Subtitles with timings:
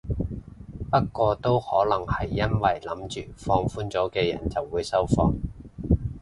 [0.91, 5.35] 不過都可能係因為諗住放寬咗啲人就會收貨